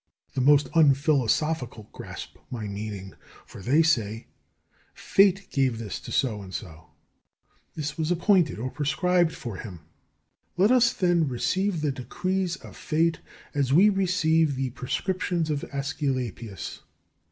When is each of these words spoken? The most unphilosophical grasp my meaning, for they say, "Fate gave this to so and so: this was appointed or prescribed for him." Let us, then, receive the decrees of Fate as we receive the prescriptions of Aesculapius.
The 0.33 0.41
most 0.41 0.65
unphilosophical 0.71 1.91
grasp 1.91 2.35
my 2.49 2.65
meaning, 2.65 3.13
for 3.45 3.61
they 3.61 3.83
say, 3.83 4.25
"Fate 4.95 5.47
gave 5.51 5.77
this 5.77 5.99
to 5.99 6.11
so 6.11 6.41
and 6.41 6.51
so: 6.51 6.87
this 7.75 7.99
was 7.99 8.09
appointed 8.09 8.57
or 8.57 8.71
prescribed 8.71 9.31
for 9.31 9.57
him." 9.57 9.81
Let 10.57 10.71
us, 10.71 10.91
then, 10.91 11.27
receive 11.27 11.81
the 11.81 11.91
decrees 11.91 12.55
of 12.55 12.75
Fate 12.75 13.19
as 13.53 13.73
we 13.73 13.89
receive 13.89 14.55
the 14.55 14.71
prescriptions 14.71 15.51
of 15.51 15.63
Aesculapius. 15.71 16.79